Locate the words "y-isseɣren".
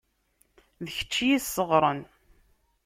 1.27-2.01